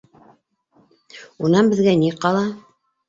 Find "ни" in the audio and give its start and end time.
2.01-2.13